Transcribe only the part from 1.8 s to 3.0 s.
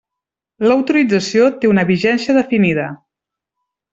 vigència definida.